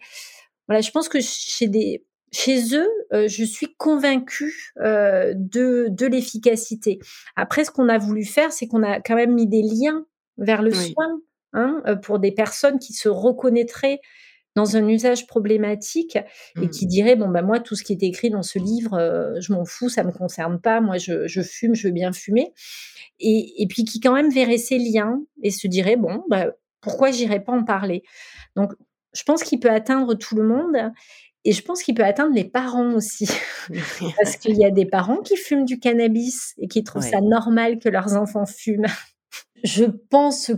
Voilà, 0.69 0.81
je 0.83 0.91
pense 0.91 1.09
que 1.09 1.21
chez 1.21 1.69
des 1.69 2.05
chez 2.33 2.75
eux, 2.77 2.89
heu, 3.15 3.27
je 3.29 3.45
suis 3.45 3.75
convaincue, 3.79 4.75
heu, 4.81 5.33
de 5.35 5.89
de 5.91 6.07
l'efficacité. 6.07 6.99
Après 7.37 7.65
ce 7.65 7.71
qu'on 7.71 7.89
a 7.89 7.99
voulu 7.99 8.25
faire, 8.25 8.53
c'est 8.53 8.67
qu'on 8.69 8.83
a 8.83 9.01
quand 9.01 9.15
même 9.17 9.35
mis 9.35 9.47
des 9.47 9.63
liens 9.63 10.07
vers 10.39 10.63
le 10.63 10.73
Oui. 10.73 10.99
soin, 10.99 11.21
hein, 11.59 11.83
heu, 11.89 12.01
pour 12.01 12.21
des 12.21 12.33
personnes 12.33 12.81
qui 12.81 12.95
se 12.95 13.11
reconnaîtraient 13.11 14.01
dans 14.57 14.77
un 14.77 14.89
usage 14.89 15.27
problématique 15.29 16.19
et 16.61 16.69
Mmh. 16.69 16.71
qui 16.71 16.87
diraient: 16.87 17.17
«Bon, 17.17 17.29
bah, 17.31 17.43
moi, 17.43 17.61
tout 17.61 17.77
ce 17.77 17.85
qui 17.85 17.93
est 17.95 18.03
écrit 18.05 18.31
dans 18.31 18.43
ce 18.43 18.59
livre, 18.61 18.99
heu, 19.01 19.41
je 19.41 19.53
m'en 19.53 19.65
fous, 19.65 19.89
ça 19.91 20.05
me 20.05 20.13
concerne 20.13 20.61
pas. 20.61 20.81
Moi, 20.83 20.99
je 20.99 21.29
je 21.29 21.43
fume, 21.43 21.75
je 21.77 21.89
veux 21.89 21.95
bien 21.95 22.13
fumer» 22.13 22.53
et 23.21 23.63
et 23.63 23.67
puis 23.67 23.85
qui 23.85 24.01
quand 24.01 24.13
même 24.15 24.31
verraient 24.31 24.59
ces 24.59 24.79
liens 24.79 25.23
et 25.43 25.51
se 25.51 25.67
diraient: 25.67 25.97
«Bon, 25.97 26.25
bah, 26.29 26.47
pourquoi 26.81 27.11
j'irais 27.11 27.43
pas 27.43 27.53
en 27.53 27.65
parler?» 27.65 28.03
donc 28.57 28.73
je 29.15 29.23
pense 29.25 29.43
qu'il 29.43 29.59
peut 29.61 29.71
atteindre 29.71 30.15
tout 30.15 30.37
le 30.37 30.43
monde 30.45 30.77
et 31.45 31.53
je 31.53 31.63
pense 31.63 31.83
qu'il 31.83 31.95
peut 31.95 32.05
atteindre 32.05 32.35
les 32.35 32.45
parents 32.45 32.93
aussi. 32.95 33.29
Parce 34.19 34.37
qu'il 34.37 34.57
y 34.59 34.65
a 34.65 34.71
des 34.71 34.87
parents 34.87 35.19
qui 35.23 35.37
fument 35.37 35.65
du 35.65 35.79
cannabis 35.81 36.55
et 36.59 36.69
qui 36.69 36.85
trouvent 36.85 37.03
ça 37.05 37.21
normal 37.23 37.79
que 37.79 37.89
leurs 37.89 38.17
enfants 38.17 38.47
fument. 38.47 38.87
Je 39.65 39.85
pense 39.85 40.53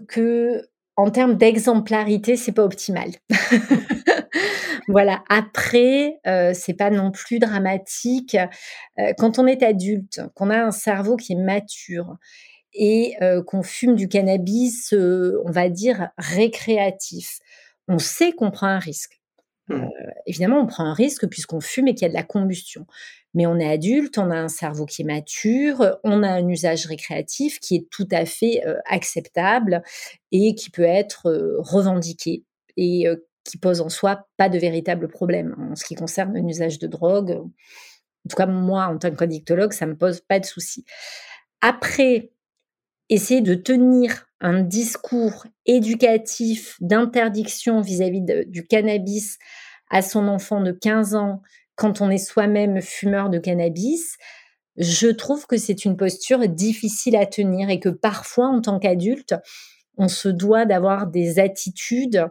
qu'en 1.04 1.11
termes 1.11 1.37
d'exemplarité, 1.37 2.37
c'est 2.37 2.52
pas 2.52 2.64
optimal. 2.64 3.11
Voilà, 4.88 5.23
après, 5.28 6.19
heu, 6.26 6.52
c'est 6.54 6.75
pas 6.75 6.90
non 6.90 7.11
plus 7.11 7.38
dramatique. 7.38 8.37
Heu, 8.99 9.12
quand 9.19 9.38
on 9.38 9.47
est 9.47 9.62
adulte, 9.62 10.21
qu'on 10.35 10.50
a 10.50 10.59
un 10.64 10.71
cerveau 10.73 11.16
qui 11.16 11.33
est 11.35 11.37
mature 11.37 12.16
et 12.75 13.16
heu, 13.23 13.42
qu'on 13.42 13.62
fume 13.64 13.97
du 13.97 14.09
cannabis, 14.09 14.92
heu, 14.95 15.40
on 15.47 15.52
va 15.52 15.69
dire 15.71 16.11
récréatif, 16.19 17.40
on 17.88 17.99
sait 18.00 18.33
qu'on 18.33 18.50
prend 18.52 18.69
un 18.69 18.80
risque. 18.80 19.20
Mmh. 19.71 19.87
évidemment, 20.27 20.61
on 20.61 20.67
prend 20.67 20.85
un 20.85 20.95
risque 20.95 21.29
puisqu'on 21.29 21.61
fume 21.61 21.89
et 21.89 21.95
qu'il 21.95 22.03
y 22.03 22.07
a 22.07 22.09
de 22.09 22.15
la 22.15 22.25
combustion. 22.25 22.87
Mais 23.35 23.47
on 23.47 23.59
est 23.59 23.71
adulte, 23.71 24.19
on 24.19 24.31
a 24.31 24.37
un 24.37 24.49
cerveau 24.49 24.87
qui 24.87 25.03
est 25.03 25.05
mature, 25.05 25.99
on 26.05 26.23
a 26.25 26.29
un 26.29 26.49
usage 26.49 26.87
récréatif 26.87 27.61
qui 27.61 27.77
est 27.77 27.89
tout 27.91 28.09
à 28.11 28.27
fait, 28.27 28.62
heu, 28.67 28.79
acceptable 28.87 29.83
et 30.33 30.55
qui 30.57 30.71
peut 30.71 30.83
être, 30.83 31.29
heu, 31.31 31.57
revendiqué 31.61 32.45
et 32.77 33.07
qui 33.45 33.59
pose 33.59 33.81
en 33.81 33.89
soi 33.89 34.27
pas 34.37 34.49
de 34.49 34.59
véritable 34.59 35.09
problème. 35.09 35.55
En 35.73 35.77
ce 35.77 35.85
qui 35.85 35.95
concerne 35.95 36.37
un 36.37 36.47
usage 36.49 36.79
de 36.81 36.87
drogue, 36.89 37.31
en 37.33 38.29
tout 38.29 38.37
cas 38.37 38.47
moi, 38.47 38.87
en 38.87 38.99
tant 38.99 39.11
qu'addictologue, 39.15 39.73
ça 39.73 39.87
me 39.87 39.97
pose 39.97 40.21
pas 40.21 40.41
de 40.41 40.45
souci. 40.47 40.85
Après, 41.61 42.33
essayer 43.11 43.43
de 43.43 43.55
tenir 43.55 44.26
un 44.40 44.62
discours 44.62 45.47
éducatif 45.67 46.76
d'interdiction 46.81 47.83
vis-à-vis 47.83 48.23
du 48.47 48.67
cannabis 48.67 49.38
à 49.90 50.00
son 50.00 50.29
enfant 50.29 50.62
de 50.62 50.73
15 50.73 51.14
ans, 51.17 51.43
quand 51.75 52.00
on 52.00 52.09
est 52.09 52.19
soi-même 52.19 52.81
fumeur 52.81 53.29
de 53.29 53.38
cannabis, 53.38 54.17
je 54.76 55.09
trouve 55.09 55.47
que 55.47 55.57
c'est 55.57 55.85
une 55.85 55.97
posture 55.97 56.49
difficile 56.49 57.17
à 57.17 57.26
tenir 57.26 57.69
et 57.69 57.81
que 57.81 57.88
parfois, 57.88 58.47
en 58.47 58.61
tant 58.61 58.79
qu'adulte, 58.79 59.35
on 59.99 60.09
se 60.09 60.29
doit 60.29 60.64
d'avoir 60.64 61.09
des 61.09 61.38
attitudes 61.38 62.25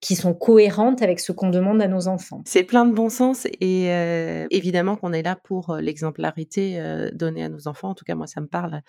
qui 0.00 0.14
sont 0.16 0.32
cohérentes 0.34 1.02
avec 1.02 1.18
ce 1.20 1.32
qu'on 1.32 1.50
demande 1.50 1.82
à 1.82 1.88
nos 1.88 2.06
enfants. 2.08 2.42
C'est 2.46 2.62
plein 2.64 2.86
de 2.86 2.92
bon 2.92 3.08
sens 3.10 3.46
et 3.60 3.88
heu, 3.90 4.46
évidemment 4.50 4.96
qu'on 4.96 5.12
est 5.12 5.22
là 5.22 5.36
pour, 5.36 5.70
heu, 5.74 5.80
l'exemplarité, 5.80 6.78
heu, 6.80 7.10
donnée 7.12 7.42
à 7.44 7.48
nos 7.48 7.66
enfants. 7.68 7.90
En 7.90 7.94
tout 7.94 8.04
cas, 8.04 8.14
moi, 8.14 8.26
ça 8.28 8.40
me 8.40 8.46
parle. 8.46 8.80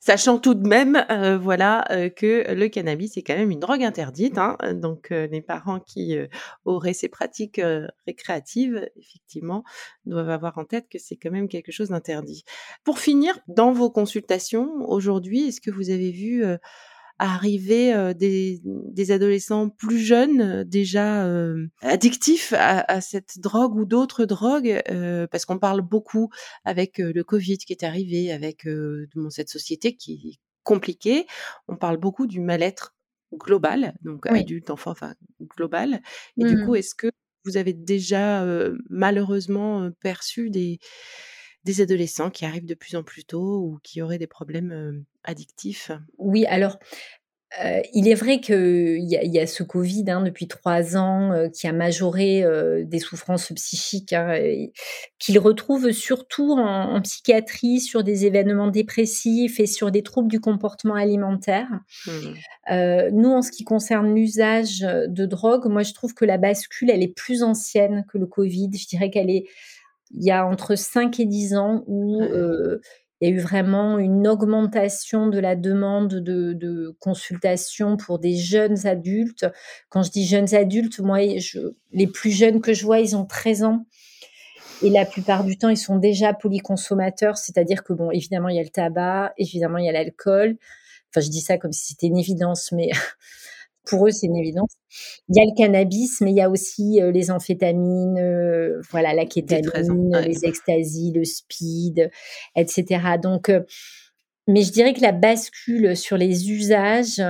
Sachant 0.00 0.38
tout 0.38 0.54
de 0.54 0.66
même, 0.68 1.04
heu, 1.10 1.36
voilà, 1.36 1.84
heu, 1.92 2.10
que 2.10 2.52
le 2.54 2.68
cannabis 2.68 3.16
est 3.16 3.22
quand 3.22 3.36
même 3.36 3.50
une 3.50 3.60
drogue 3.60 3.82
interdite, 3.84 4.38
hein, 4.38 4.56
donc 4.74 5.12
heu, 5.12 5.28
les 5.32 5.40
parents 5.42 5.80
qui, 5.80 6.16
auraient 6.66 6.92
ces 6.94 7.08
pratiques, 7.08 7.60
récréatives, 8.06 8.88
effectivement, 8.98 9.64
doivent 10.06 10.30
avoir 10.30 10.58
en 10.58 10.64
tête 10.64 10.86
que 10.90 10.98
c'est 10.98 11.16
quand 11.16 11.30
même 11.30 11.48
quelque 11.48 11.72
chose 11.72 11.88
d'interdit. 11.90 12.44
Pour 12.84 12.98
finir, 12.98 13.38
dans 13.48 13.72
vos 13.72 13.90
consultations, 13.90 14.70
aujourd'hui, 14.88 15.48
est-ce 15.48 15.60
que 15.60 15.70
vous 15.70 15.90
avez 15.90 16.10
vu, 16.12 16.44
arriver, 17.18 17.94
heu, 17.94 18.14
des 18.14 18.60
des 18.64 19.10
adolescents 19.12 19.68
plus 19.70 19.98
jeunes, 19.98 20.40
heu, 20.42 20.64
déjà, 20.64 21.26
hem, 21.26 21.70
addictifs 21.82 22.52
à 22.54 22.80
à 22.88 23.00
cette 23.00 23.38
drogue 23.40 23.76
ou 23.76 23.84
d'autres 23.84 24.24
drogues? 24.26 24.82
Parce 25.30 25.44
qu'on 25.46 25.58
parle 25.58 25.82
beaucoup 25.82 26.30
avec, 26.64 26.98
le 26.98 27.22
covid 27.24 27.58
qui 27.58 27.72
est 27.72 27.84
arrivé, 27.84 28.32
avec, 28.32 28.66
bon, 29.14 29.30
cette 29.30 29.48
société 29.50 29.96
qui 29.96 30.32
est 30.34 30.40
compliquée. 30.64 31.26
On 31.68 31.76
parle 31.76 31.98
beaucoup 31.98 32.26
du 32.26 32.40
mal-être 32.40 32.94
global, 33.34 33.94
donc 34.02 34.26
Oui. 34.28 34.44
adulte, 34.44 34.70
enfant, 34.70 34.90
enfin 34.92 35.14
global 35.56 36.00
et 36.38 36.44
du 36.44 36.56
Mmh 36.56 36.58
coup, 36.58 36.74
est-ce 36.76 36.94
que 36.94 37.08
vous 37.44 37.56
avez 37.58 37.72
déjà, 37.74 38.44
heu, 38.46 38.78
malheureusement, 38.90 39.84
heu, 39.84 39.92
perçu 40.00 40.50
des 40.50 40.78
des 41.64 41.80
adolescents 41.80 42.30
qui 42.30 42.44
arrivent 42.44 42.66
de 42.66 42.74
plus 42.74 42.96
en 42.96 43.02
plus 43.02 43.24
tôt 43.24 43.58
ou 43.58 43.78
qui 43.82 44.02
auraient 44.02 44.18
des 44.18 44.26
problèmes, 44.26 45.04
addictifs? 45.24 45.90
Oui, 46.18 46.44
alors 46.46 46.78
il 47.92 48.08
est 48.08 48.14
vrai 48.14 48.40
qu'il 48.40 48.98
y 48.98 49.16
y 49.28 49.38
a 49.38 49.46
ce 49.46 49.62
Covid, 49.62 50.04
hein, 50.08 50.22
depuis 50.22 50.48
3 50.48 50.96
ans, 50.96 51.48
qui 51.50 51.68
a 51.68 51.72
majoré, 51.72 52.44
des 52.84 52.98
souffrances 52.98 53.52
psychiques, 53.52 54.12
hein, 54.12 54.34
et 54.34 54.72
qu'ils 55.20 55.38
retrouvent 55.38 55.92
surtout 55.92 56.50
en 56.54 56.96
en 56.96 57.00
psychiatrie 57.00 57.78
sur 57.78 58.02
des 58.02 58.26
événements 58.26 58.66
dépressifs 58.66 59.60
et 59.60 59.66
sur 59.66 59.92
des 59.92 60.02
troubles 60.02 60.28
du 60.28 60.40
comportement 60.40 60.96
alimentaire. 60.96 61.68
Mmh. 62.06 63.10
Nous, 63.12 63.30
en 63.30 63.42
ce 63.42 63.52
qui 63.52 63.62
concerne 63.62 64.12
l'usage, 64.12 64.80
de 64.80 65.24
drogue, 65.24 65.66
moi, 65.66 65.84
je 65.84 65.92
trouve 65.92 66.12
que 66.12 66.24
la 66.24 66.38
bascule, 66.38 66.90
elle 66.90 67.04
est 67.04 67.14
plus 67.14 67.44
ancienne 67.44 68.04
que 68.12 68.18
le 68.18 68.26
Covid. 68.26 68.70
Je 68.76 68.88
dirais 68.88 69.10
qu'elle 69.10 69.30
est 69.30 69.46
il 70.16 70.24
y 70.24 70.30
a 70.30 70.46
entre 70.46 70.76
5 70.76 71.20
et 71.20 71.26
10 71.26 71.54
ans 71.56 71.84
où, 71.86 72.22
heu, 72.22 72.80
il 73.20 73.28
y 73.28 73.32
a 73.32 73.34
eu 73.34 73.38
vraiment 73.40 73.98
une 73.98 74.26
augmentation 74.28 75.28
de 75.28 75.38
la 75.38 75.56
demande 75.56 76.14
de 76.14 76.52
de 76.52 76.96
consultation 77.00 77.96
pour 77.96 78.18
des 78.18 78.36
jeunes 78.36 78.86
adultes. 78.86 79.46
Quand 79.88 80.02
je 80.02 80.10
dis 80.10 80.26
jeunes 80.26 80.54
adultes, 80.54 81.00
moi, 81.00 81.20
je 81.38 81.60
les 81.92 82.06
plus 82.06 82.30
jeunes 82.30 82.60
que 82.60 82.74
je 82.74 82.84
vois, 82.84 83.00
ils 83.00 83.16
ont 83.16 83.24
13 83.24 83.64
ans 83.64 83.86
et 84.82 84.90
la 84.90 85.06
plupart 85.06 85.44
du 85.44 85.56
temps, 85.56 85.68
ils 85.68 85.78
sont 85.78 85.96
déjà 85.96 86.34
polyconsommateurs, 86.34 87.38
c'est-à-dire 87.38 87.84
que, 87.84 87.92
bon, 87.92 88.10
évidemment, 88.10 88.48
il 88.48 88.56
y 88.56 88.60
a 88.60 88.62
le 88.62 88.68
tabac, 88.68 89.32
évidemment, 89.38 89.78
il 89.78 89.86
y 89.86 89.88
a 89.88 89.92
l'alcool. 89.92 90.56
Enfin, 91.10 91.20
je 91.24 91.30
dis 91.30 91.40
ça 91.40 91.58
comme 91.58 91.72
si 91.72 91.86
c'était 91.86 92.08
une 92.08 92.18
évidence, 92.18 92.72
mais 92.72 92.90
pour 93.84 94.06
eux, 94.06 94.10
c'est 94.10 94.26
une 94.26 94.36
évidence. 94.36 94.72
Il 95.28 95.36
y 95.36 95.40
a 95.40 95.44
le 95.44 95.56
cannabis, 95.56 96.20
mais 96.20 96.30
il 96.30 96.36
y 96.36 96.40
a 96.40 96.50
aussi 96.50 97.00
euh, 97.00 97.10
les 97.10 97.30
amphétamines, 97.30 98.18
euh, 98.18 98.80
voilà, 98.90 99.14
la 99.14 99.26
kétamine, 99.26 100.16
les 100.24 100.44
extasies, 100.44 101.12
le 101.12 101.24
speed, 101.24 102.10
etc. 102.56 102.84
Donc, 103.22 103.48
euh, 103.48 103.60
mais 104.48 104.62
je 104.62 104.72
dirais 104.72 104.94
que 104.94 105.00
la 105.00 105.12
bascule 105.12 105.96
sur 105.96 106.16
les 106.16 106.50
usages, 106.50 107.22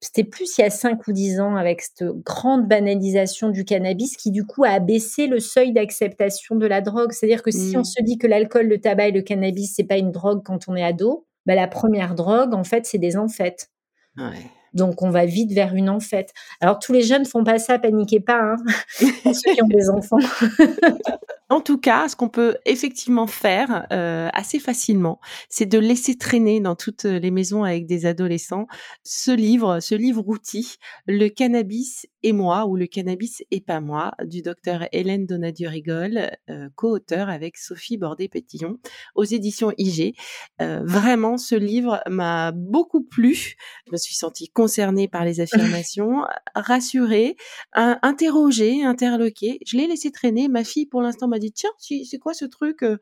c'était 0.00 0.24
plus 0.24 0.56
il 0.58 0.60
y 0.60 0.64
a 0.64 0.70
5 0.70 1.06
ou 1.08 1.12
10 1.12 1.40
ans 1.40 1.56
avec 1.56 1.80
cette 1.80 2.04
grande 2.24 2.68
banalisation 2.68 3.48
du 3.48 3.64
cannabis 3.64 4.16
qui 4.16 4.30
du 4.30 4.44
coup 4.44 4.62
a 4.64 4.70
abaissé 4.70 5.26
le 5.26 5.40
seuil 5.40 5.72
d'acceptation 5.72 6.54
de 6.54 6.66
la 6.66 6.80
drogue. 6.80 7.12
C'est-à-dire 7.12 7.42
que 7.42 7.50
si 7.50 7.76
on 7.76 7.80
mmh. 7.80 7.84
se 7.84 8.02
dit 8.02 8.18
que 8.18 8.26
l'alcool, 8.26 8.66
le 8.66 8.78
tabac 8.78 9.08
et 9.08 9.12
le 9.12 9.22
cannabis, 9.22 9.72
c'est 9.74 9.84
pas 9.84 9.96
une 9.96 10.12
drogue 10.12 10.42
quand 10.44 10.68
on 10.68 10.76
est 10.76 10.84
ado, 10.84 11.26
bah, 11.46 11.54
la 11.54 11.68
première 11.68 12.14
drogue, 12.14 12.54
en 12.54 12.64
fait, 12.64 12.86
c'est 12.86 12.98
des 12.98 13.16
amphètes. 13.16 13.70
Ouais. 14.16 14.50
Donc, 14.76 15.02
on 15.02 15.10
va 15.10 15.26
vite 15.26 15.52
vers 15.52 15.74
une 15.74 15.90
enfête. 15.90 16.32
Alors, 16.60 16.78
tous 16.78 16.92
les 16.92 17.02
jeunes 17.02 17.24
font 17.24 17.44
pas 17.44 17.58
ça, 17.58 17.78
paniquez 17.78 18.20
pas, 18.20 18.40
hein, 18.40 18.56
ceux 19.00 19.54
qui 19.54 19.62
ont 19.62 19.68
des 19.68 19.90
enfants. 19.90 20.18
en 21.48 21.60
tout 21.60 21.78
cas, 21.78 22.08
ce 22.08 22.16
qu'on 22.16 22.28
peut 22.28 22.56
effectivement 22.64 23.28
faire 23.28 23.86
euh, 23.92 24.28
assez 24.32 24.58
facilement, 24.58 25.20
c'est 25.48 25.66
de 25.66 25.78
laisser 25.78 26.18
traîner 26.18 26.60
dans 26.60 26.74
toutes 26.74 27.04
les 27.04 27.30
maisons 27.30 27.62
avec 27.62 27.86
des 27.86 28.04
adolescents 28.04 28.66
ce 29.04 29.30
livre, 29.30 29.78
ce 29.80 29.94
livre 29.94 30.26
outil, 30.26 30.76
Le 31.06 31.28
cannabis 31.28 32.06
et 32.24 32.32
moi 32.32 32.66
ou 32.66 32.74
Le 32.74 32.86
cannabis 32.86 33.44
et 33.52 33.60
pas 33.60 33.80
moi, 33.80 34.12
du 34.24 34.42
docteur 34.42 34.88
Hélène 34.90 35.26
Donadieu-Rigol, 35.26 36.30
euh, 36.50 36.68
co-auteur 36.74 37.28
avec 37.28 37.56
Sophie 37.56 37.96
Bordet-Pétillon, 37.96 38.78
aux 39.14 39.24
éditions 39.24 39.72
IG. 39.78 40.16
Euh, 40.60 40.82
vraiment, 40.84 41.38
ce 41.38 41.54
livre 41.54 42.02
m'a 42.08 42.50
beaucoup 42.50 43.04
plu. 43.04 43.56
Je 43.86 43.92
me 43.92 43.96
suis 43.96 44.14
sentie 44.16 44.48
concernée 44.48 45.06
par 45.06 45.24
les 45.24 45.40
affirmations, 45.40 46.22
rassurée, 46.56 47.36
interrogée, 47.72 48.82
interloquée. 48.82 49.60
Je 49.64 49.76
l'ai 49.76 49.86
laissé 49.86 50.10
traîner. 50.10 50.48
Ma 50.48 50.64
fille, 50.64 50.86
pour 50.86 51.02
l'instant, 51.02 51.28
m'a 51.36 51.40
dit, 51.40 51.52
tiens, 51.52 51.70
c'est 51.78 52.18
quoi 52.18 52.34
ce 52.34 52.44
truc 52.44 52.82
euh, 52.82 52.98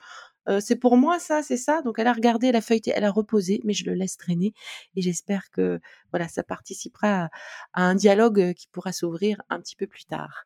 euh, 0.48 0.60
c'est 0.60 0.76
pour 0.76 0.96
moi 0.96 1.18
ça, 1.18 1.42
c'est 1.42 1.56
ça? 1.56 1.80
Donc 1.82 1.98
elle 1.98 2.06
a 2.06 2.12
regardé, 2.12 2.48
elle 2.48 2.56
a 2.56 2.60
feuilleté, 2.60 2.92
elle 2.94 3.04
a 3.04 3.10
reposé, 3.10 3.60
mais 3.64 3.72
je 3.72 3.86
le 3.86 3.94
laisse 3.94 4.16
traîner 4.16 4.52
et 4.94 5.02
j'espère 5.02 5.50
que 5.50 5.80
voilà, 6.10 6.28
ça 6.28 6.42
participera 6.42 7.30
à, 7.72 7.82
un 7.82 7.94
dialogue 7.94 8.40
euh, 8.40 8.52
qui 8.52 8.68
pourra 8.68 8.92
s'ouvrir 8.92 9.40
un 9.48 9.58
petit 9.60 9.76
peu 9.76 9.86
plus 9.86 10.04
tard. 10.04 10.44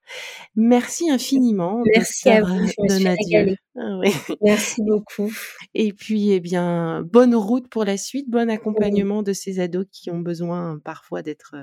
Merci 0.55 1.11
infiniment. 1.11 1.83
Merci 1.95 2.29
à 2.29 2.43
vous, 2.43 2.67
je 2.67 3.57
ah 3.77 4.35
Merci 4.43 4.83
beaucoup. 4.83 5.33
Et 5.75 5.93
puis 5.93 6.31
eh 6.31 6.41
bien, 6.41 7.03
bonne 7.03 7.35
route 7.35 7.69
pour 7.69 7.85
la 7.85 7.97
suite, 7.97 8.31
bon 8.31 8.49
accompagnement 8.51 9.23
de 9.23 9.33
ces 9.33 9.61
ados 9.61 9.87
qui 9.91 10.11
ont 10.11 10.21
besoin 10.21 10.79
parfois 10.85 11.23
d'être 11.23 11.57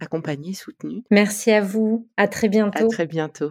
accompagnés, 0.00 0.54
soutenus. 0.54 1.02
Merci 1.10 1.50
à 1.50 1.60
vous. 1.60 2.08
À 2.16 2.28
très 2.28 2.48
bientôt. 2.48 2.84
À 2.84 2.88
très 2.88 3.06
bientôt. 3.06 3.50